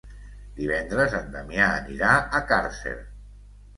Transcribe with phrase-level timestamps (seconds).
[0.59, 2.99] Divendres en Damià anirà a Càrcer.